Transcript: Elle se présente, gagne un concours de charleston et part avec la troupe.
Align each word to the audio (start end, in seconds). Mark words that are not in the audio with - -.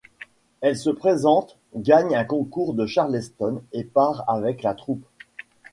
Elle 0.61 0.77
se 0.77 0.89
présente, 0.89 1.57
gagne 1.75 2.15
un 2.15 2.23
concours 2.23 2.73
de 2.73 2.87
charleston 2.87 3.61
et 3.71 3.83
part 3.83 4.27
avec 4.27 4.63
la 4.63 4.73
troupe. 4.73 5.05